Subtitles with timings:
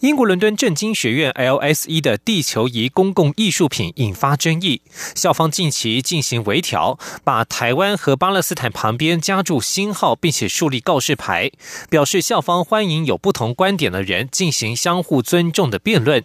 [0.00, 4.82] 英国伦敦政经学院 LSE 的地球仪公共艺术品引发争议，
[5.14, 11.50] 校方近期进行微调，把台湾和巴勒斯坦旁边加注星号，并且树立告示牌，
[11.88, 16.22] 表示校方欢迎有不同观点的人进行相互尊重的辩论。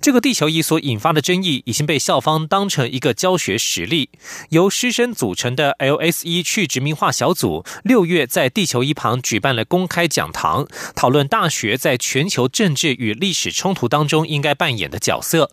[0.00, 4.10] 这个地球仪所引发的争议已经被校方当成一个教学实例。
[4.50, 15.50] 由师生组成的 LSE 去殖民化小组六月在地球仪旁举办了公开讲堂，讨论大学在全球政治与历史冲突当中应该扮演的角色。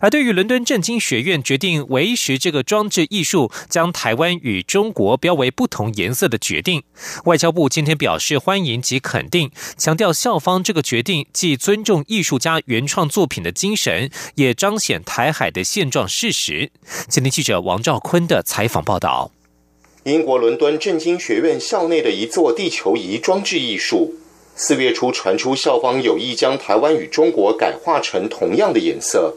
[0.00, 6.82] 而对于伦敦政经学院决定维持这个装置艺术，将台湾与中国标为不同颜色的决定，
[7.24, 16.70] 外交部今天表示欢迎及肯定，强调校方这个决定既尊重艺术家原创作品的精神，也彰显台海的现状事实。
[17.08, 19.30] 今天记者王兆坤的采访报道：
[20.04, 24.14] 英国伦敦政经学院校内的一座地球仪装置艺术，
[24.54, 29.34] 四月初传出校方有意将台湾与中国改画成同样的颜色。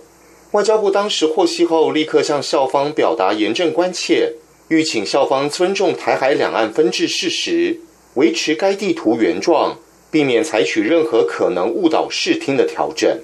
[0.52, 4.36] 外交部当时获悉后，立刻向校方表达严正关切，
[4.70, 7.82] 欲请校方尊重台海两岸分治事实，
[8.14, 9.78] 维持该地图原状，
[10.10, 13.20] 避免采取任何可能误导视听的调整。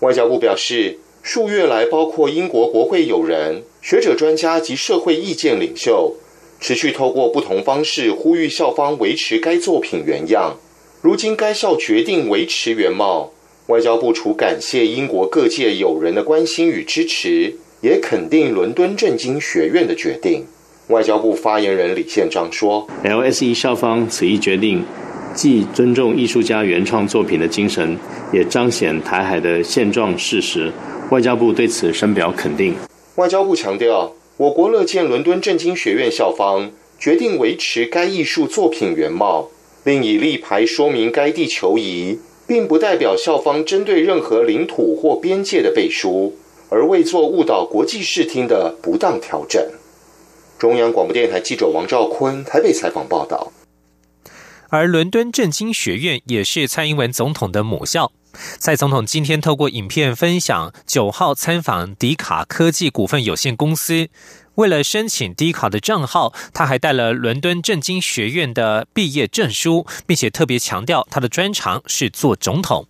[0.00, 6.14] 外交部表示，数月来，包括英国国会友人、学者、专家及社会意见领袖，
[6.60, 10.56] 持续透过不同方式呼吁校方维持该作品原样。
[11.02, 13.32] 如今，该校决定维持原貌。
[13.68, 20.46] 外交部除感谢英国各界友人的关心与支持，也肯定伦敦政经学院的决定。
[20.86, 24.82] 外交部发言人李宪章说：“LSE 校方此一决定，
[25.34, 27.98] 既尊重艺术家原创作品的精神，
[28.32, 30.72] 也彰显台海的现状事实。
[31.10, 32.74] 外交部对此深表肯定。”
[33.16, 39.50] 外交部强调，我国乐见伦敦政经学院校方决定维持该艺术作品原貌，
[39.84, 42.18] 并以立牌说明该地球仪。
[42.48, 46.34] 并不代表校方针对任何领土或边界的背书，
[46.70, 49.62] 而未做误导国际视听的不当调整。
[50.58, 53.52] 中央广播电台记者王兆坤台北采访报道。
[54.70, 58.10] 而伦敦政经学院也是蔡英文总统的母校。
[58.58, 64.08] 蔡总统今天透过影片分享，九号参访迪卡科技股份有限公司。
[64.58, 72.88] 为了申请低卡的账号，他还带了伦敦政经学院的毕业证书，并且特别强调他的专长是做总统。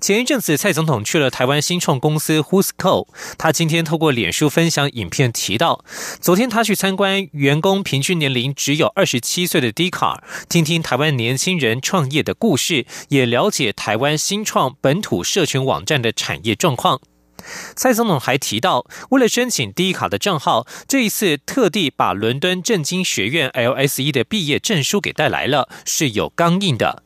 [0.00, 3.06] 前一阵子，蔡总统去了台湾新创公司 Who'sco，
[3.36, 5.84] 他今天透过脸书分享影片提到，
[6.20, 17.00] 昨天他去参观员工平均年龄只有二十七岁的低卡，听听台湾年轻人创业的故事，也了解台湾新创本土社群网站的产业状况。
[17.76, 27.02] 蔡总统还提到，为了申请第一卡的账号，这一次特地把伦敦政经学院 LSE 的毕业证书给带来了，是有钢印的。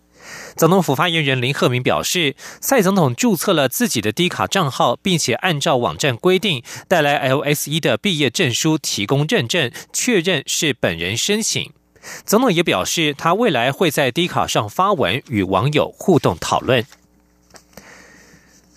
[0.56, 11.72] 总统府发言人林鹤明表示，蔡总统注册了自己的低卡账号，并且按照网站规定带来 LSE 的毕业证书提供认证，确认是本人申请。
[12.24, 16.84] 总统也表示，他未来会在低卡上发文与网友互动讨论。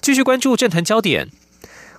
[0.01, 1.29] 继续关注政坛焦点。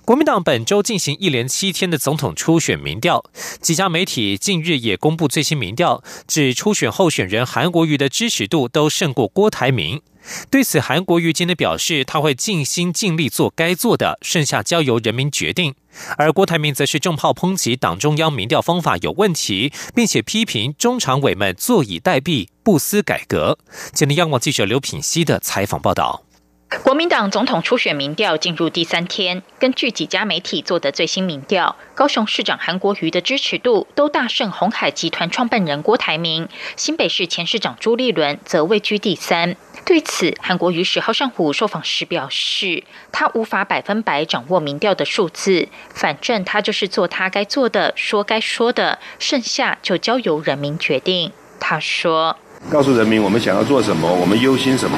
[0.07, 3.25] 国民党本周进行一连七天的总统初选民调，
[3.59, 10.01] 几家媒体近日也公布最新民调，指初选候选人韩国瑜的支持度都胜过郭台铭。
[10.49, 15.75] 对此，韩国瑜今天表示，他会尽心尽力做该做的，剩下交由人民决定。
[16.17, 23.59] 而郭台铭则是重炮抨击党中央民调方法有问题，并且批评中常委们坐以待毙，不思改革。
[23.91, 26.23] 今天央广记者刘品熙的采访报道。
[26.69, 39.55] 国民党总统初选民调进入第三天，根据几家媒体做的最新民调，高雄市长韩国瑜的支持度都大胜红海集团创办人郭台铭，新北市前市长朱立伦则位居第三。
[39.85, 42.83] 对此，韩国瑜十号上午受访时表示，
[43.13, 51.31] 他无法百分百掌握民调的数字，反正他就是做他该做的，说该说的，剩下就交由人民决定。
[51.61, 52.37] 他说。
[52.69, 54.97] 告诉人民我们想要做什么，我们忧心什么，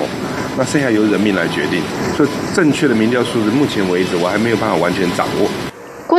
[0.58, 1.82] 那剩下由人民来决定。
[2.18, 5.69] 所以正确的民调数字，目前为止我还没有办法完全掌握。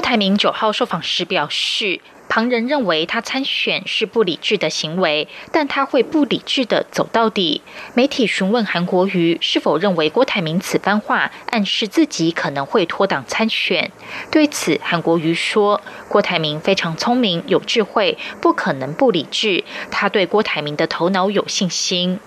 [0.01, 2.01] 郭台铭九号受访时表示。
[2.31, 7.61] 旁人认为他参选是不理智的行为，但他会不理智的走到底。
[7.95, 13.91] 媒体询问韩国瑜是否认为郭台铭此番话暗示自己可能会脱党参选，
[14.31, 19.65] 对此韩国瑜说：“郭台铭非常聪明有智慧，不可能不理智。
[19.91, 22.21] 他对郭台铭的头脑有信心。”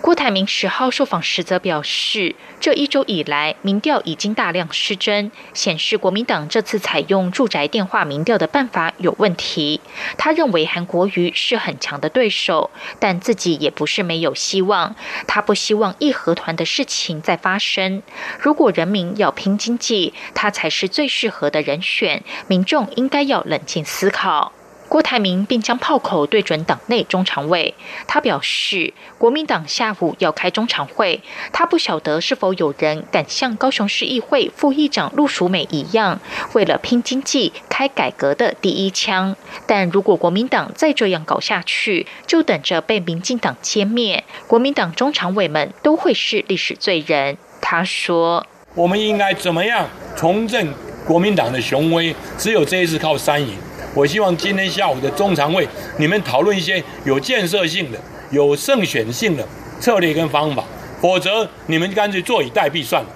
[0.00, 9.82] 郭台铭十号受访时则表示，这一周以来，民调已经大量失真，显示国民党这次采用住宅电话民调的办法有问题。
[10.16, 14.96] 他认为韩国瑜是很强的对手，但自己也不是没有希望。
[15.26, 18.02] 他不希望义和团的事情再发生。
[18.38, 22.22] 如果人民要拼经济，他才是最适合的人选。
[22.46, 24.52] 民众应该要冷静思考。
[24.90, 27.72] 郭台铭并将炮口对准党内中常委，
[28.08, 31.22] 他表示，国民党下午要开中常会，
[31.52, 36.20] 他不晓得是否有人敢像高雄市议会副议长陆淑美一样，
[36.54, 39.36] 为了拼经济开改革的第一枪。
[39.64, 47.38] 但如果国民党再这样搞下去，就等着被民进党歼灭，国民党中常委们都会是历史罪人。
[47.60, 48.44] 他说
[48.74, 50.74] ：“我们应该怎么样重振
[51.06, 52.12] 国民党的雄威？
[52.36, 53.54] 只有这一次靠三赢。”
[53.94, 55.66] 我希望今天下午的中常会，
[55.98, 57.98] 你们讨论一些有建设性的、
[58.30, 59.46] 有胜选性的
[59.80, 60.64] 策略跟方法，
[61.00, 63.08] 否则你们干脆坐以待毙算了。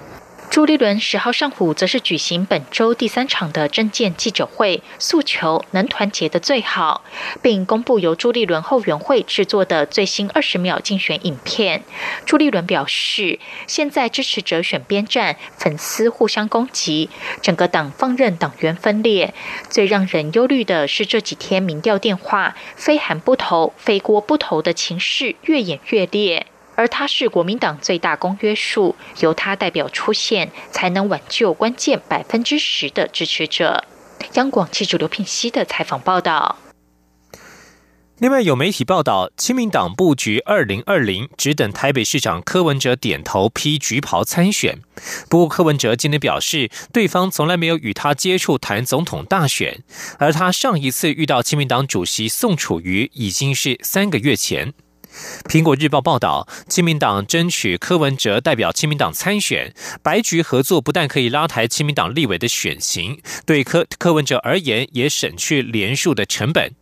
[0.55, 7.03] 朱立伦十号上午则是举行本周第三场的政见记者会，诉求能团结的最好，
[7.41, 11.83] 并公布由朱立伦后援会制作的最新二十秒竞选影片。
[12.25, 13.37] 朱立伦表示，
[13.67, 17.09] 现在支持者选边站，粉丝互相攻击，
[17.41, 19.33] 整个党放任党员分裂。
[19.69, 26.45] 最让人忧虑的是这几天民调电话“非韩不投，非郭不投”的情势越演越烈。
[26.75, 33.85] 而他是国民党最大公约数，由他代表出现，才能挽救关键百分之十的支持者。
[34.33, 36.57] 央广记者刘聘熙的采访报道。
[38.19, 44.79] 另外有媒体报道，亲民党布局二零二零，只等台北市长柯文哲点头披橘袍参选。
[45.29, 49.83] 不过柯文哲今天表示，对方从来没有与他接触谈总统大选，
[50.17, 54.73] 而他上一次遇到亲民党主席宋楚瑜，已经是三个月前。
[55.49, 59.73] 苹果日报报道，亲民党争取柯文哲代表亲民党参选，
[60.03, 66.73] 白局合作不但可以拉抬亲民党立委的选情，对柯柯文哲而言也省去连署的成本。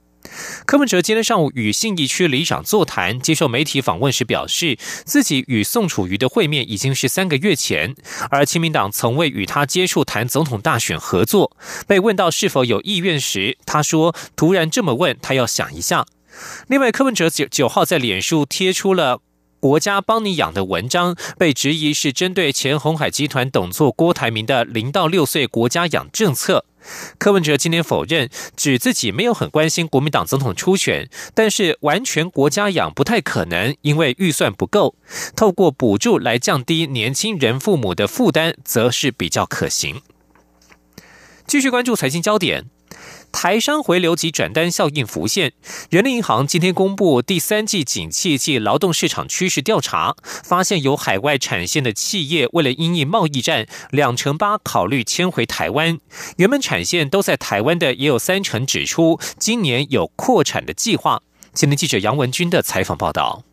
[0.66, 7.94] 柯文哲今天上午与信义区里长座谈，接受媒体访问时表示，自己与宋楚瑜的会面已经是三个月前，
[8.30, 11.56] 而亲民党从未与他接触谈总统大选合作。
[11.86, 16.06] 被问到是否有意愿时，他说：“突然这么问，他要想一下。”
[16.68, 19.22] 另外，柯文哲九九号在脸书贴出了
[19.60, 26.66] “国家帮你养”的文章，被质疑是针对前红海集团董座郭台铭的零到六岁国家养政策。
[27.18, 34.96] 柯文哲今天否认，指自己没有很关心国民党总统初选，但是完全国家养不太可能，因为预算不够。
[35.34, 40.02] 透过补助来降低年轻人父母的负担，则是比较可行。
[41.48, 42.73] 继续关注财经焦点。
[43.34, 45.52] 台商回流及转单效应浮现。
[45.90, 56.00] 人力银行今天公布第三季景气及劳动市场趋势调查，发现有海外产线的企业为了因应贸易战，两成八考虑迁回台湾。
[56.38, 61.22] 原本产线都在台湾的，也有三成指出今年有扩产的计划。
[61.54, 63.44] 今天记者杨文军的采访报道。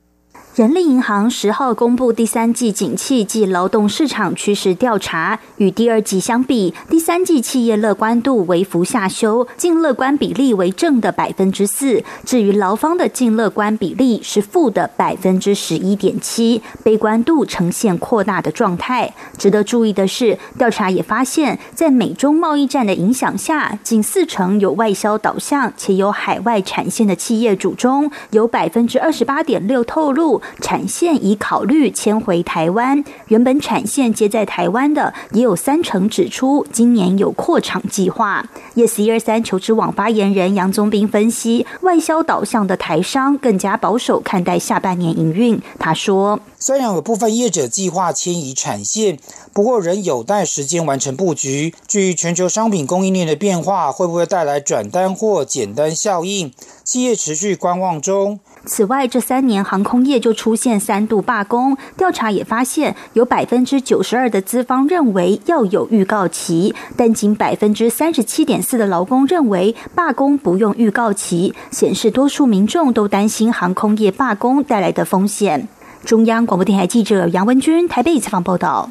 [0.61, 12.05] 人力银行十号公布第三季景气及劳动市场趋势调查，与第二季相比，第三季企业乐观度微幅下修，净乐观比例为正的百分之四。
[12.27, 19.15] 至于劳方的净乐观比例是负的百分之十一点七，悲观度呈现扩大的状态。
[19.39, 30.43] 值得注意的是，调查也发现，在美中贸易战的影响下，近四成有外销导向且有海外产线的企业主中，有百分之二十八点六透露。
[30.61, 38.47] 产线已考虑迁回台湾，原本产线接在台湾的也有三成指出今年有扩厂计划。
[38.75, 45.61] Yes 一二三求职网发言人杨宗斌分析，外销导向的台商更加保守看待下半年营运。
[45.79, 46.41] 他说。
[46.63, 49.19] 虽然有部分业者计划迁移产线，
[49.55, 51.75] 不过仍有待时间完成布局。
[51.89, 56.53] 至于全球商品供应链的变化，会不会带来转单或减单效应？
[56.85, 58.41] 企业持续观望中。
[58.67, 75.67] 此外，这三年航空业就出现三度罢工，调查也发现有百分之九十二的资方认为要有预告期，但仅百分之三十七点四的劳工认为罢工不用预告期，显示多数民众都担心航空业罢工带来的风险。
[76.05, 78.91] 中央广播电台记者杨文君台北采访报道。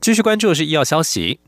[0.00, 1.38] 继续关注的是医药消息。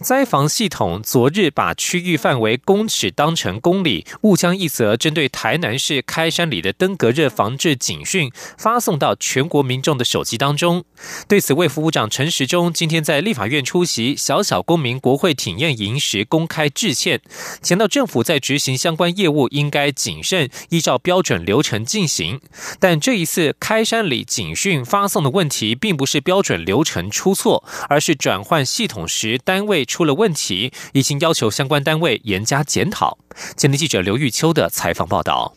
[0.00, 10.84] 灾防系统昨日把区域范围公尺当成公里，误将一则针对台南市开山里的登革热防治警讯发送到全国民众的手机当中。
[11.26, 17.22] 对此，卫福部长陈时中今天在立法院出席小小公民国会体验营时公开致歉，
[17.62, 22.40] 强调政府在执行相关业务应该谨慎，依照标准流程进行。
[22.78, 29.85] 但这一次开山里警讯发送的问题，并不是标准流程出错，而是转换系统时单位。
[29.86, 33.16] 出了问题，已经要求相关单位严加检讨。
[33.56, 35.54] 今天记者刘玉秋的采访报道。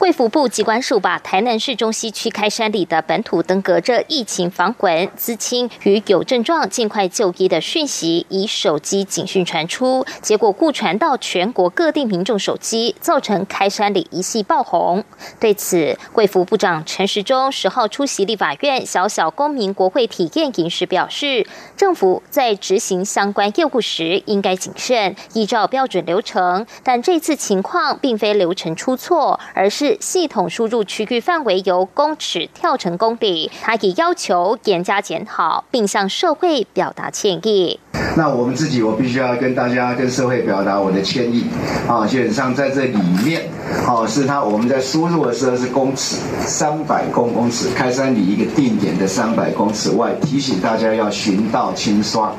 [0.00, 15.02] 卫福部机关署把台南市中西区开山里的本土登革热疫情防管、资清与有症状尽快就医的讯息，以手机警讯传出，结果误传到全国各地民众手机，造成开山里一系爆红。
[15.40, 26.66] 对此，卫福部长陈时中十号出席立法院小小公民国会体验营时表示，政府在执行相关业务时应该谨慎，依照标准流程。
[26.82, 29.85] 但这次情况并非流程出错，而是。
[30.00, 37.78] 系统输入区域范围由公尺跳成公里，他已要求严加检讨，并向社会表达歉意。
[38.16, 41.44] 那我们自己，我必须要跟大家、跟社会表达我的歉意
[41.86, 42.06] 啊！
[42.06, 43.42] 基本上在这里面，
[43.86, 52.32] 哦，是他我们在输入的时候是公尺三百公公尺，开山里一个定点的三百公尺外，提醒大家要循道清刷。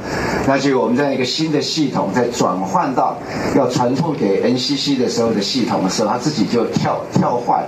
[0.47, 3.15] 那就我们在一个新的系统在转换到
[3.55, 7.63] 要传送给 NCC 的时候的系统的时候，他自己就跳跳换。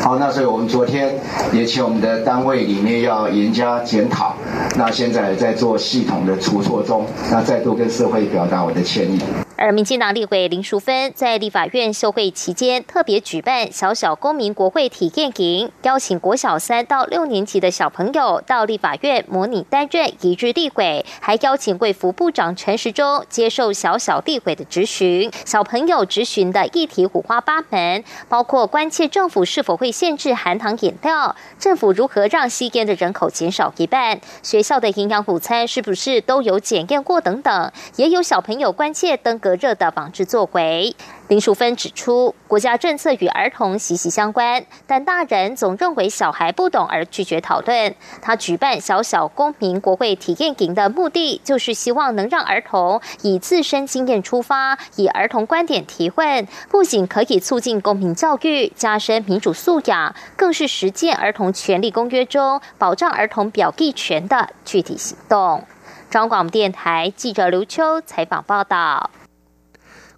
[0.00, 1.12] 好，那所以我们昨天
[1.52, 4.34] 也请我们的单位里面要严加检讨。
[4.76, 9.20] 那现在在做系统的出错中，那再度跟社会表达我的歉意。
[9.60, 25.28] 而民进党立委林淑芬在立法院休会期间，特别举办小小公民国会体验营，邀请国小三到六年级的小朋友到立法院模拟担任一日立委，还邀请卫福部长陈时中接受小小立委的质询。
[25.44, 37.72] 小朋友质询的议题五花八门，包括关切政府是否会限制含糖饮料，政府如何让吸烟的人口减少一半，学校的营养午餐是不是都有检验过等等。
[37.96, 39.36] 也有小朋友关切登。
[39.48, 40.94] 隔热的防治作为，
[41.28, 47.94] 林淑芬指出，国家政策与儿童息息相关，但大人总认为小孩不懂而拒绝讨论。
[48.20, 65.64] 他举办小小公民国会体验营的目的，就是希望能让儿童以自身经验出发，以儿童观点提问，不仅可以促进公民教育、加深民主素养，更是实践儿童权利公约中保障儿童表意权的具体行动。
[66.10, 69.08] 中广电台记者刘秋采访报道。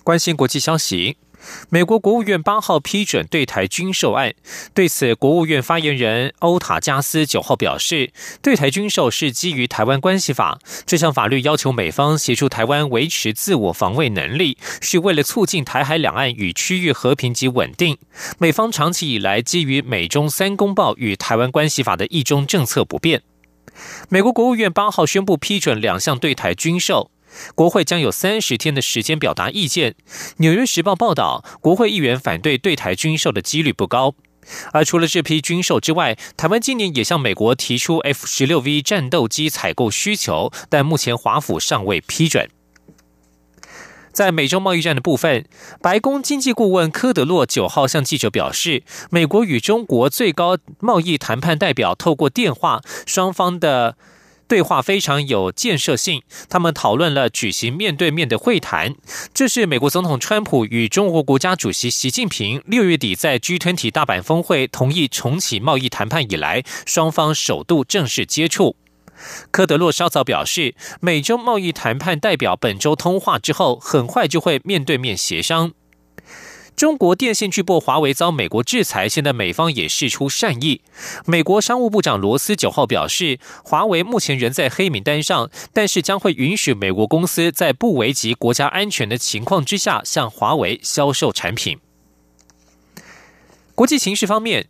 [0.02, 1.16] 关心国际消息，
[1.68, 4.34] 美国国务院八号批准对台军售案。
[4.74, 17.98] 对此，国务院发言人欧塔加斯九号表示，对台军售是基于《台湾关系法》这项法律，要求美方协助台湾维持自我防卫能力，是为了促进台海两岸与区域和平及稳定。
[18.38, 23.22] 美方长期以来基于美中三公报与《台湾关系法》的一中政策不变。
[24.08, 27.10] 美国国务院八号宣布批准两项对台军售。
[27.54, 29.94] 国会将有三十天的时间表达意见。
[30.38, 34.14] 纽约时报报道，国会议员反对对台军售的几率不高。
[34.72, 42.48] 而除了这批军售之外，台湾今年也向美国提出 F 十六 V 战斗机采购需求，但目前华府尚未批准。
[44.12, 45.46] 在美洲贸易战的部分，
[45.80, 53.96] 白宫经济顾问科德洛九号向记者表示，美国与中国最高贸易谈判代表透过电话，双方的。
[54.50, 58.96] 对话非常有建设性，他们讨论了举行面对面的会谈。
[59.32, 68.74] 这是美国总统川普与中国国家主席习近平六月底在 G20 大阪峰会同意重启贸易谈判以来，双方首度正式接触。
[69.52, 75.70] 科德洛稍早表示，美中贸易谈判代表本周通话之后，很快就会面对面协商。
[76.76, 80.80] 中国电信巨擘华为遭美国制裁，现在美方也释出善意。
[81.26, 91.78] 美国商务部长罗斯九号表示，华为目前仍在黑名单上，但是将会允许美国公司在不危及国家安全的情况之下向华为销售产品。
[93.74, 94.68] 国际形势方面，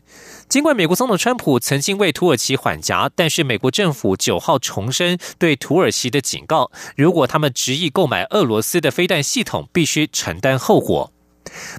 [0.49, 11.13] 尽管美国总统川普曾经为土耳其缓颊，但是美国政府九号重申对土耳其的警告：如果他们执意购买俄罗斯的飞弹系统，必须承担后果。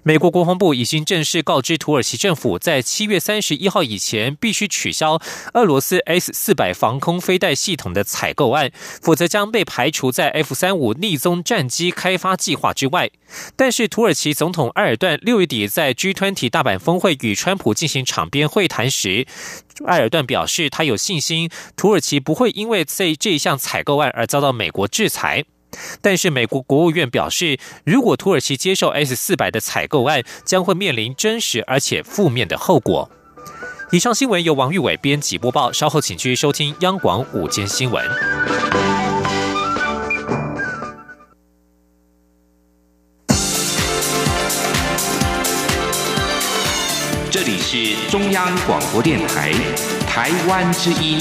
[0.03, 5.19] 美国国防部已经正式告知土耳其政府，在七月三十一号以前必须取消
[5.53, 13.09] 俄罗斯 S 四百防空飞弹系统的采购案，否则将被排除在 F 三五逆踪战机开发计划之外。
[13.55, 19.25] 但是，土耳其总统埃尔段六月底在 G20 大阪峰会与川普进行场边会谈时，
[19.85, 25.45] 埃尔段表示他有信心土耳其不会因为这这一项采购案而遭到美国制裁。
[26.01, 33.09] 但是美国国务院表示，如果土耳其接受 S 四百的采购案，将会面临真实而且负面的后果。
[33.91, 38.03] 以上新闻由王玉伟编辑播报，稍后请继续收听央广午间新闻。
[47.29, 49.51] 这里是中央广播电台
[50.07, 51.19] 台湾之音，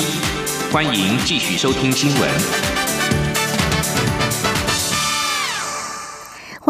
[0.72, 2.79] 欢迎继续收听新闻。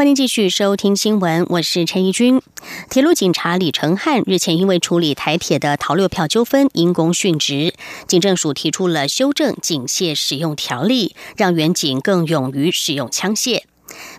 [0.01, 2.41] 欢迎继续收听新闻，我是陈怡君。
[2.89, 7.75] 铁路警察李成汉日前因为处理台铁的逃六票纠纷因公殉职，
[8.07, 13.65] 警政署提出了修正警械使用条例，让员警更勇于使用枪械。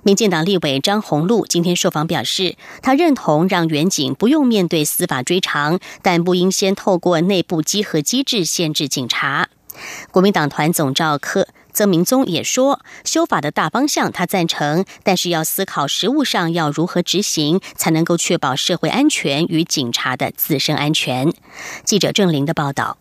[0.04, 9.50] 民进党立委张宏禄今天受访表示，他认同让员警不用面对司法追偿，但不应先透过内部稽核机制限制警察。
[10.12, 11.48] 国民党团总召柯。
[11.74, 21.34] 曾明宗也说，修法的大方向他赞成，但是要思考实务上要如何执行，才能够确保社会安全与警察的自身安全。
[21.84, 23.01] 记者郑玲的报道。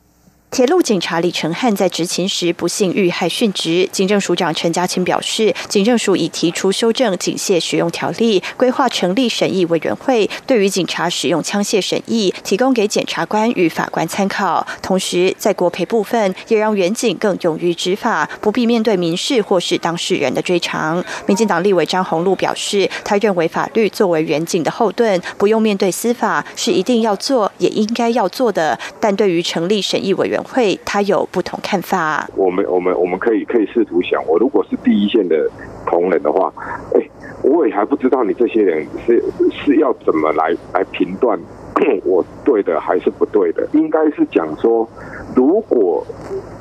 [0.50, 3.88] 铁路警察李成汉在执勤时不幸遇害殉职。
[3.92, 14.66] 警政署长陈家清表示，警政署已提出修正警械使用条例，规划成立审议委员会，对于警察使用枪械审议，提供给检察官与法官参考。
[14.82, 21.02] 同时，在国赔部分，也让远警更勇于执法，不必面对民事或是当事人的追偿。
[21.26, 28.76] 民进党立委张宏禄表示，他认为法律作为远警的后盾，不用面对司法是一定要做，也应该要做的。
[28.98, 32.28] 但对于成立审议委员，会，他有不同看法。
[32.36, 35.48] 我们我们我们可以可以试图想，我如果是第一线的
[35.86, 36.52] 同仁的话，
[36.94, 37.02] 哎，
[37.42, 41.38] 我也还不知道你这些人是是要怎么来来评断
[42.04, 43.66] 我对的还是不对的。
[43.72, 44.88] 应该是讲说，
[45.34, 46.04] 如果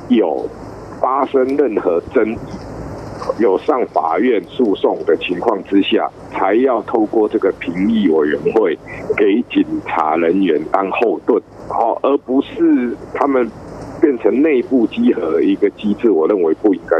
[0.08, 0.48] 有
[1.00, 2.38] 发生任何争议，
[3.38, 8.78] 有上法院诉讼的情况之下，才要透过这个评议委员会
[9.16, 13.50] 给警察人员当后盾，好，而不是他们。
[14.10, 16.96] 变成内部稽核一个机制，我认为不应该，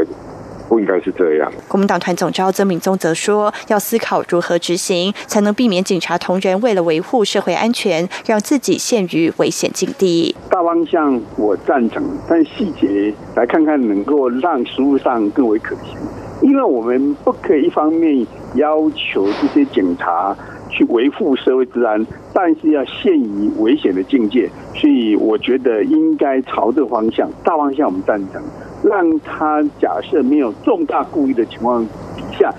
[0.69, 1.51] 不应该是这样。
[1.67, 10.33] 国民党团总召曾敏宗则说，要思考如何执行，才能避免警察同仁为了维护社会安全，让自己陷于危险境地。
[10.49, 15.97] 大方向我赞成，但细节来看看，能够让实务上更为可行。
[16.41, 20.33] 因为我们不可以一方面要求这些警察。
[20.71, 22.03] 去维护社会治安，
[22.33, 28.41] 但是要限于危险的境界，所以我觉得应该朝这个方向，大方向我们赞成，
[28.83, 32.53] 让他假设没有重大故意的情况底下。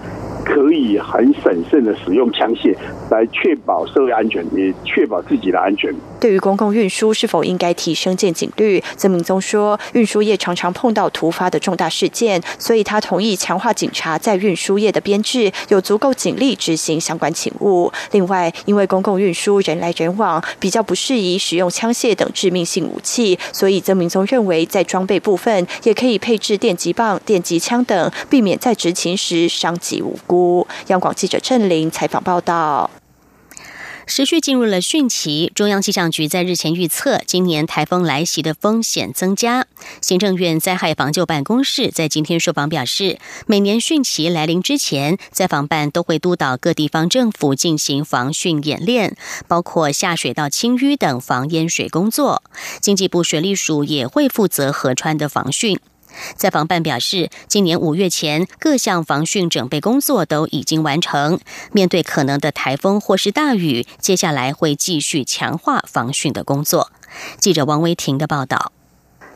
[0.45, 2.77] 可以很审慎的使用枪械
[3.11, 5.93] 来确保社会安全，也确保自己的安全。
[6.21, 17.93] 对于公共运输是否应该提升见警率，曾明宗说，运输业常常碰到突发的重大事件，所以他同意强化警察在运输业的编制，有足够警力执行相关勤务。
[18.13, 30.42] 另外，因为公共运输人来人往，比较不适宜使用枪械等致命性武器，所以曾明宗认为在装备部分也可以配置电击棒、电击枪等，避免在执勤时伤及无辜。
[30.89, 32.91] 央广记者郑玲采访报道。
[34.05, 39.67] 持续进入了汛期，中央气象局在日前预测，今年台风来袭的风险增加。
[40.03, 52.43] 行政院灾害防救办公室在今天受访表示，每年汛期来临之前，灾防办都会督导各地方政府进行防汛演练，包括下水道清淤等防淹水工作。
[52.81, 55.79] 经济部水利署也会负责河川的防汛。
[56.35, 61.39] 在防办表示，今年五月前各项防汛准备工作都已经完成。
[61.73, 66.91] 面对可能的台风或是大雨，接下来会继续强化防汛的工作。
[67.39, 68.73] 记者王威婷的报道：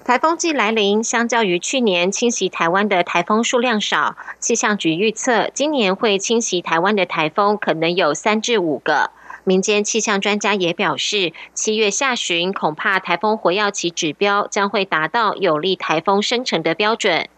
[0.05, 9.11] 台风季来临，相较于去年侵袭台湾的台风数量少，气象局预测今年会侵袭台湾的台风可能有三至五个。
[9.49, 17.29] 民间气象专家也表示，七月下旬恐怕台风活跃期指标将会达到有利台风生成的标准。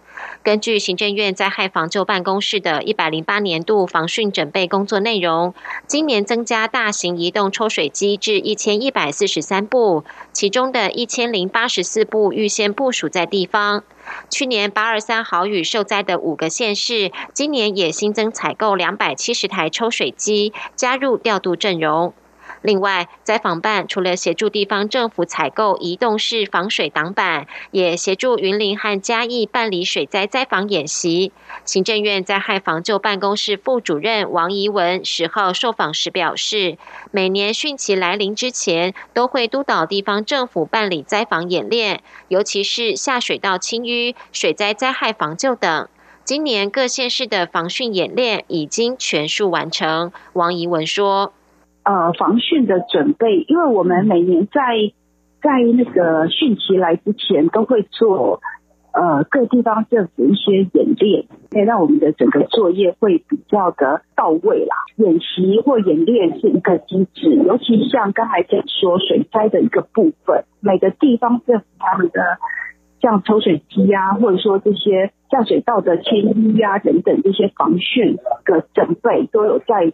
[0.42, 5.54] 根据行政院灾害防救办公室的一百零八年度防汛准备工作内容，
[5.87, 13.85] 今年增加大型移动抽水机至一千一百四十三部，其中的一千零八十四部预先部署在地方。
[14.31, 22.14] 去年八二三豪雨受灾的五个县市，今年也新增采购两百七十台抽水机，加入调度阵容。
[22.62, 31.32] 另外，灾防办除了协助地方政府采购移动式防水挡板，也协助云林和嘉义办理水灾灾防演习。
[31.64, 36.78] 行政院灾害防救办公室副主任王怡文十号受访时表示，
[37.10, 45.88] 每年汛期来临之前，都会督导地方政府办理灾防演练，尤其是下水道清淤、水灾灾害防救等。
[46.24, 50.12] 今年各县市的防汛演练已经全数完成。
[50.34, 51.32] 王怡文说
[51.88, 54.61] ：“呃，防汛的准备，因为我们每年在
[55.40, 58.42] 在那个汛期来之前都会做。”
[58.90, 64.74] 呃，各地方政府一些演练，可以让我们的整个作业会比较的到位啦。
[64.96, 72.38] 演习或演练是一个机制，尤其像刚才在说水灾的一个部分，每个地方政府他们的
[73.00, 79.92] 像抽水机啊，或者说这些下水道的迁移啊等等这些防汛的准备，都有在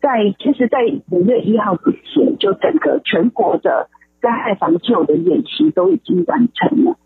[0.00, 0.78] 在其实，在
[1.10, 3.88] 五月一号之前，就整个全国的
[4.20, 6.96] 灾害防救的演习都已经完成了。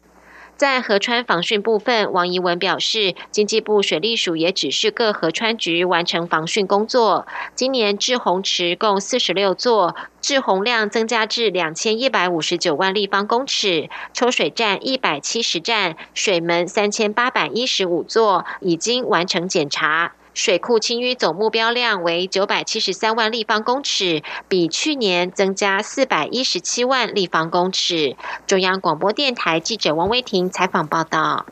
[0.61, 7.27] 在河川防汛部分，王怡文表示，经济部水利署也只是各河川局完成防汛工作。
[7.55, 20.13] 今年滞洪池共四十六座，滞洪量增加至两千一百五十九万立方公尺，抽水站一百七十站，水门三千八百一十五座，已经完成检查。
[20.43, 28.17] 水库清淤总目标量为九百七十三万立方公尺，比去年增加四百一十七万立方公尺。
[28.47, 31.45] 中央广播电台记者王威婷采访报道。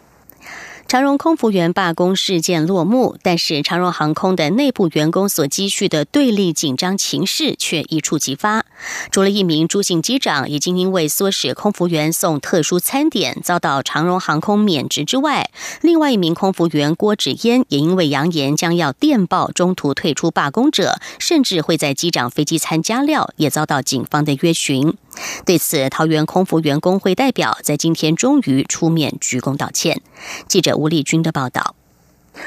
[0.88, 8.64] 长荣空服员罢工事件落幕，但是长荣航空的内部员工所积蓄的对立紧张情势却一触即发。
[9.10, 15.50] 除了一名朱姓机长已经因为唆使空服员送特殊餐点遭到长荣航空免职之外，
[15.82, 24.94] 另外一名空服员郭芷嫣也因为扬言将要电报中途退出罢工者，甚至会在机长飞机餐加料，也遭到警方的约询。
[25.44, 30.00] 对此，桃园空服员工会代表在今天终于出面鞠躬道歉。
[30.46, 31.77] 记者吴丽君的报道。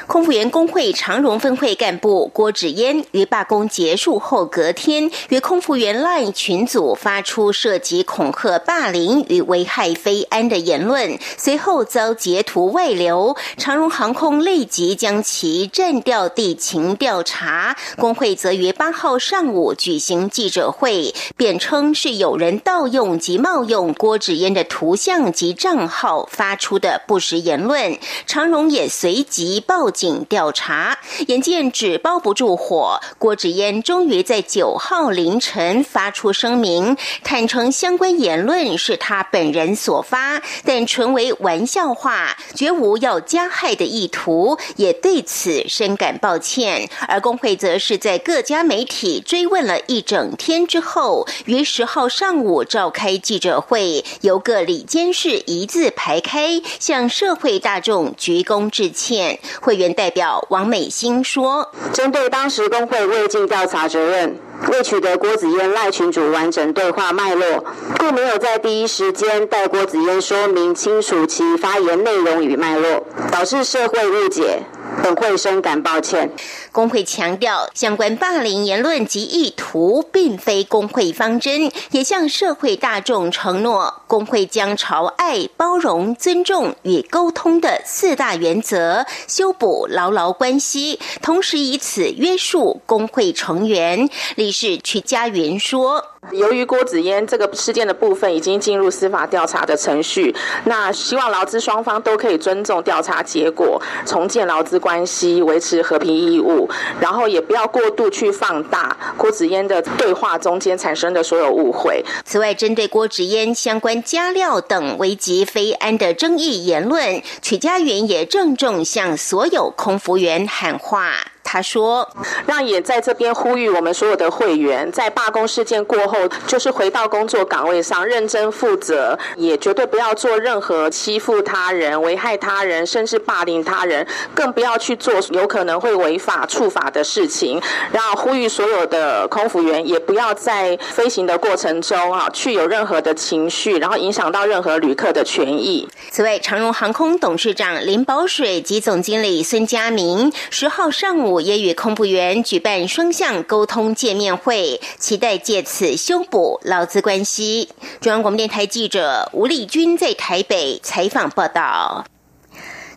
[0.06, 13.36] 空服员工会长荣分会干部郭芷嫣于罢工结束后隔天，与空服员 LINE 群组发出涉及恐吓、霸凌与危害非安的言论，随后遭截图外流。
[13.56, 17.76] 长荣航空立即将其暂调地勤调查。
[17.96, 27.98] 工会则于八号上午举行记者会，辩称是有人盗用及冒用郭芷嫣的图像及账号发出的不实言论。
[28.26, 29.81] 长荣也随即报。
[29.82, 46.88] 报警调查，眼见纸包不住火，郭芷嫣终于在九号凌晨发出声明，坦诚相关言论是他本人所发，但纯为玩笑话，绝无要加害的意图，也对此深感抱歉。
[47.08, 59.40] 而工会则是在各家媒体追问了一整天之后，于十号上午召开记者会，由各里监事一字排开，向社会大众鞠躬致歉。
[59.60, 64.38] 会会员代表王美心说：“针对当时工会未尽调查责任，
[64.70, 67.64] 未取得郭子嫣赖群主完整对话脉络，
[67.98, 74.58] 故没有在第一时间带郭子嫣说明清楚其发言内容与脉络，导致社会误解。”
[75.02, 76.30] 本会深感抱歉。
[76.72, 94.08] 工会强调，相关霸凌言论及意图并非工会方针，也向社会大众承诺，工会将朝爱、包容、尊重与沟通的四大原则修补牢牢关系，同时以此约束工会成员。
[94.36, 96.06] 理事曲家云说。
[96.30, 100.32] 由于郭子嫣这个事件的部分已经进入司法调查的程序，
[100.66, 106.61] 那希望劳资双方都可以尊重调查结果，重建劳资关系，维持和平义务，
[107.00, 112.04] 然后也不要过度去放大郭子嫣的对话中间产生的所有误会。
[112.24, 121.31] 此外，针对郭子嫣相关加料等危及非安的争议言论，曲家云也郑重向所有空服员喊话。
[121.44, 122.08] 他说
[122.46, 137.60] ：“让也在这边呼吁我们所有的会员，在罢工事件过后，就是回到工作岗位上，认真负责，也绝对不要做任何欺负他人、危害他人，甚至霸凌他人，更不要去做有可能会违法触法的事情。
[137.90, 151.31] 然后呼吁所有的空服员，也不要在飞行的过程中啊，去有任何的情绪，然后影响到任何旅客的权益。”此外，长荣航空董事长林宝水及总经理孙家明十号上午。
[151.40, 157.68] 也与空服员举办双向沟通见面会，期待借此修补劳资关系。
[158.00, 162.04] 中央广播电台记者吴丽君在台北采访报道。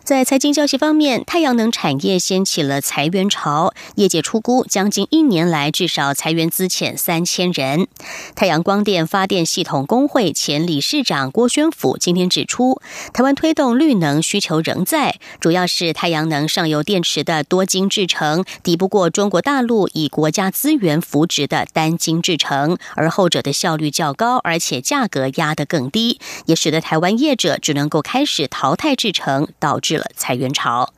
[0.06, 7.88] 在财经消息方面，太阳能产业掀起了裁员潮，业界出估将近一年来至少裁员资遣三千人。
[8.36, 12.80] 太阳光电发电系统工会前理事长郭宣甫今天指出，
[13.12, 29.95] 台湾推动绿能需求仍在，主要是太阳能上游电池的多晶制成抵不过中国大陆以国家资源扶植的单晶制成，而后者的效率较高，而且价格压得更低，也使得台湾业者只能够开始淘汰制成，导致。
[29.96, 30.92] 了裁员潮。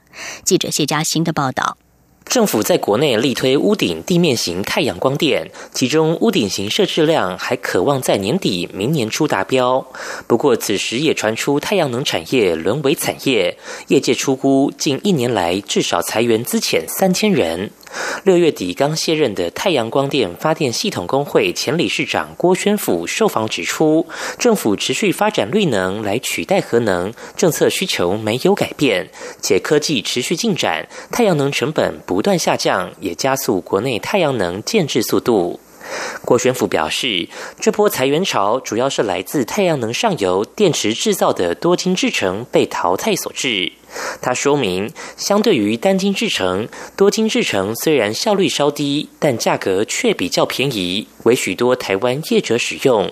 [0.45, 1.77] 记者谢佳欣的报道。
[2.25, 9.87] 政府在国内力推屋顶地面型太阳光电，其中屋顶型设置量还渴望在年底、明年初达标。
[10.27, 13.57] 不过，此时也传出太阳能产业沦为产业，
[13.87, 17.71] 业界出估近一年来至少裁员资遣三千人。
[18.25, 24.07] 六月底刚卸任的太阳光电发电系统工会前理事长郭宣甫受访指出，
[24.39, 29.09] 政府持续发展绿能来取代核能，政策需求没有改变，
[29.41, 35.61] 且科技持续进展，太阳能成本不断下降，也加速国内太阳能建制速度。
[36.23, 43.73] 郭宣甫表示，这波裁员潮主要是来自太阳能上游电池制造的多晶制成被淘汰所致。
[44.21, 53.11] 他说明，相对于单晶制成，多晶制成虽然效率稍低，但价格却比较便宜，为许多台湾业者使用。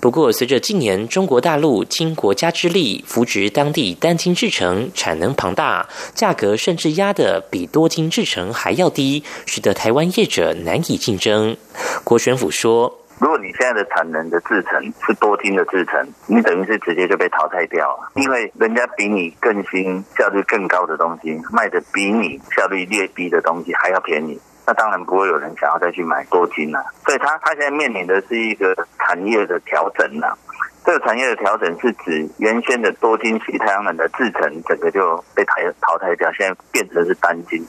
[0.00, 11.56] 不过，随着近年中国大陆倾国家之力扶植当地单晶制成，产能庞大，价格甚至压得比多晶制成还要低，使得台湾业者难以竞争。
[12.04, 12.97] 郭玄甫说。
[13.20, 26.84] 如果你现在的产能的制成是多晶的制成，你等于是直接就被淘汰掉了，因为人家比你更新、效率更高的东西，卖的比你效率略低的东西还要便宜，那当然不会有人想要再去买多晶了。
[27.04, 30.38] 所以，他他现在面临的是一个产业的调整了。
[30.84, 37.62] 这个产业的调整是指原先的多晶系太阳能的制成，整个就被淘淘汰掉，现在变成是单晶。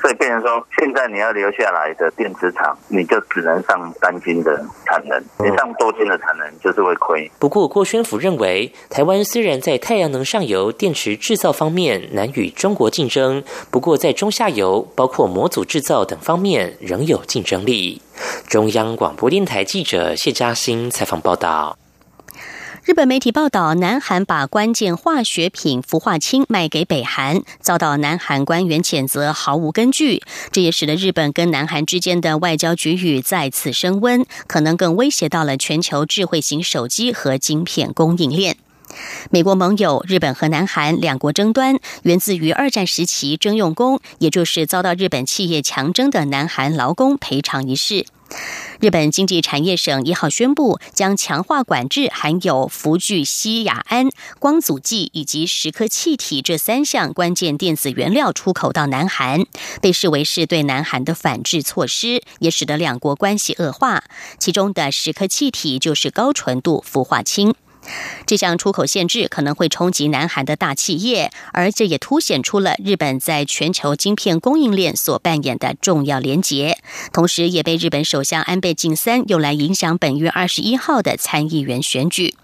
[0.00, 4.56] 所以变成说，现在你要留下来的电子厂，你就只能上单晶的
[4.86, 7.30] 产能，你上多晶的产能就是会亏。
[7.38, 18.00] 不过郭宣甫认为，台湾虽然在太阳能上游电池制造方面难与中国竞争，不过在中下游，包括模组制造等方面仍有竞争力。
[18.46, 21.76] 中央广播电台记者谢嘉欣采访报道。
[22.88, 30.22] 日本媒体报道，南韩把关键化学品氟化氢卖给北韩，遭到南韩官员谴责毫无根据。
[30.52, 38.56] 这也使得日本跟南韩之间的外交局域再次升温，可能更威胁到了全球智慧型手机和晶片供应链。
[39.28, 48.06] 美国盟友日本和南韩两国争端，源自于二战时期征用工，也就是遭到日本企业强征的南韩劳工赔偿一事。
[48.80, 59.44] 日本经济产业省一号宣布，将强化管制含有氟聚烯亚胺、光阻剂以及石刻气体这三项关键电子原料出口到南韩，
[59.80, 64.04] 被视为是对南韩的反制措施，也使得两国关系恶化。
[64.38, 67.54] 其中的石刻气体就是高纯度氟化氢。
[68.26, 76.78] 这项出口限制可能会冲击南韩的大企业，而这也凸显出了日本在全球晶片供应链所扮演的重要连结，
[77.12, 82.34] 同时也被日本首相安倍晋三用来影响本月二十一号的参议员选举。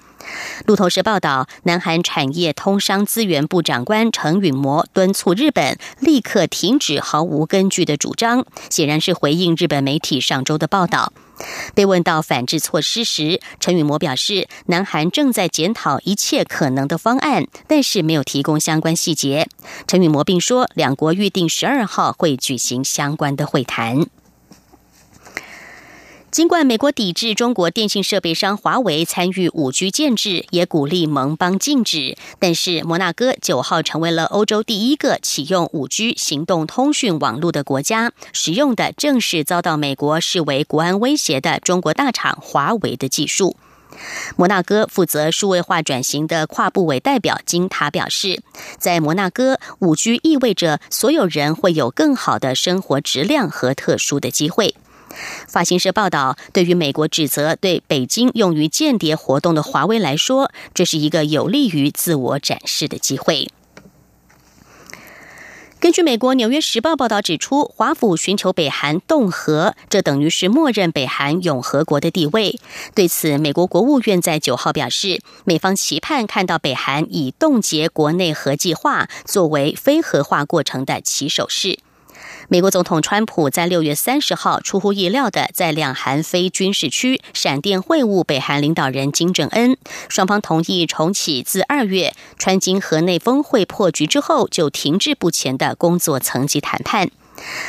[0.65, 11.13] 路透社报道，南韩产业通商资源部长官程允模敦促日本立刻停止毫无根据的主张，显然是回应日本媒体上周的报道。
[11.75, 19.49] 被问到反制措施时，陈宇模表示，南韩正在检讨一切可能的方案，但是没有提供相关细节。
[19.87, 24.07] 陈宇模并说，两国预定十二号会举行相关的会谈。
[26.35, 43.55] 尽管美国抵制中国电信设备商华为参与五 G 建制，也鼓励盟邦禁止，但是摩纳哥九号成为了欧洲第一个启用五 G 行动通讯网络的国家，使用的正是遭到美国视为国安威胁的中国大厂华为的技术。
[44.35, 48.43] 摩纳哥负责数位化转型的跨部委代表金塔表示，
[48.77, 54.75] 在摩纳哥，五 G 意味着所有人会有更好的生活质量和特殊的机会。
[55.49, 63.49] 法新社报道，对于美国指责对北京用于间谍活动的华为来说，这是一个有利于自我展示的机会。
[65.81, 72.59] 根据美国《纽约时报》报道指出，华府寻求北韩恫和，这等于是默认北韩永和国的地位。
[72.95, 81.79] 对此，美国国务院在九号表示，美方期盼看到北韩以冻结国内核计划作为非核化过程的起手式。
[82.49, 89.77] 美国总统川普在六月三十号出乎意料的在两韩非军事区闪电会晤北韩领导人金正恩，
[90.11, 97.11] 双方同意重启自二月川金河内峰会破局之后就停滞不前的工作层级谈判。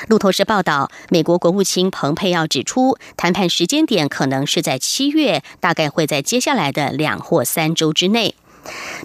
[0.07, 8.35] 路透社报道，美国国务卿蓬佩奥指出，谈判时间点可能是在七月，大概会在接下来的两或三周之内。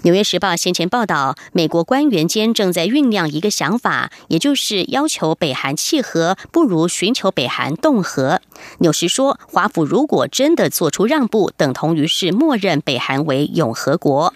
[0.03, 8.41] 纽约时报先前报道，美国官员间正在酝酿一个想法，也就是要求北韩契合，不如寻求北韩动和。
[8.79, 14.33] 纽时说，华府如果真的做出让步，等同于是默认北韩为永和国。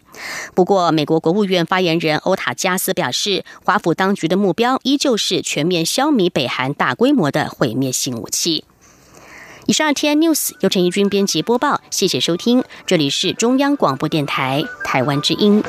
[0.54, 8.64] 不过，美国国务院发言人欧塔加斯表示，华府当局的目标依旧是全面消弭北韩大规模的毁灭性武器。
[9.68, 15.64] 以上 T N News 由陈怡君编辑播报，谢谢收听，这里是中央广播电台台湾之音。